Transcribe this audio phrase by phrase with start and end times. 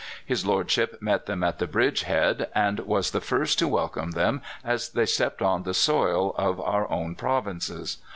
[0.25, 4.41] His lordship met them at the bridge head, and was the first to welcome them
[4.63, 7.97] as they stepped on the soil of our own provinces.